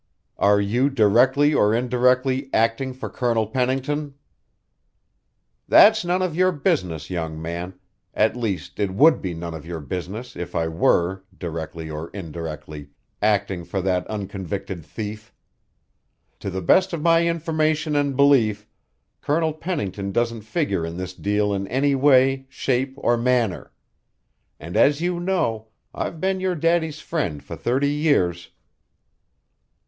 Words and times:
"Are 0.39 0.59
you, 0.59 0.89
directly 0.89 1.53
or 1.53 1.75
indirectly, 1.75 2.49
acting 2.53 2.91
for 2.91 3.07
Colonel 3.07 3.45
Pennington?" 3.45 4.15
"That's 5.67 6.03
none 6.03 6.23
of 6.23 6.35
your 6.35 6.51
business, 6.51 7.11
young 7.11 7.39
man 7.39 7.75
at 8.15 8.35
least, 8.35 8.79
it 8.79 8.95
would 8.95 9.21
be 9.21 9.35
none 9.35 9.53
of 9.53 9.63
your 9.63 9.79
business 9.79 10.35
if 10.35 10.55
I 10.55 10.67
were, 10.67 11.23
directly 11.37 11.87
or 11.91 12.09
indirectly, 12.15 12.87
acting 13.21 13.63
for 13.63 13.79
that 13.81 14.07
unconvicted 14.07 14.83
thief. 14.83 15.31
To 16.39 16.49
the 16.49 16.63
best 16.63 16.93
of 16.93 17.01
my 17.03 17.27
information 17.27 17.95
and 17.95 18.17
belief, 18.17 18.65
Colonel 19.21 19.53
Pennington 19.53 20.11
doesn't 20.11 20.41
figure 20.41 20.83
in 20.83 20.97
this 20.97 21.13
deal 21.13 21.53
in 21.53 21.67
any 21.67 21.93
way, 21.93 22.47
shape, 22.49 22.95
or 22.97 23.17
manner; 23.17 23.71
and 24.59 24.75
as 24.75 24.99
you 24.99 25.19
know, 25.19 25.67
I've 25.93 26.19
been 26.19 26.39
your 26.39 26.55
daddy's 26.55 27.01
friend 27.01 27.43
for 27.43 27.55
thirty 27.55 27.91
years." 27.91 28.49